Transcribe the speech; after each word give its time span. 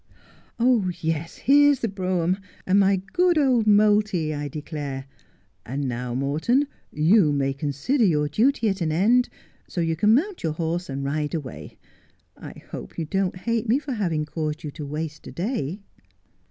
'Yes, 1.01 1.35
here 1.37 1.69
is 1.69 1.81
the 1.81 1.87
brougham, 1.87 2.39
and 2.65 2.79
my 2.79 3.03
good 3.13 3.37
old 3.37 3.67
Moulty, 3.67 4.33
I 4.33 4.47
declare; 4.47 5.05
and 5.63 5.87
now, 5.87 6.15
Morton, 6.15 6.65
you 6.91 7.31
may 7.31 7.53
consider 7.53 8.03
your 8.03 8.27
duty 8.27 8.67
at 8.67 8.81
an 8.81 8.91
end: 8.91 9.29
so 9.67 9.79
you 9.79 9.95
can 9.95 10.15
mount 10.15 10.41
your 10.41 10.53
horse, 10.53 10.89
and 10.89 11.03
ride 11.05 11.35
away. 11.35 11.77
I 12.35 12.63
hope 12.71 12.97
you 12.97 13.05
don't 13.05 13.35
hate 13.45 13.69
me 13.69 13.77
for 13.77 13.91
having 13.93 14.25
caused 14.25 14.63
you 14.63 14.71
to 14.71 14.87
waste 14.87 15.27
a 15.27 15.31
day.' 15.31 15.83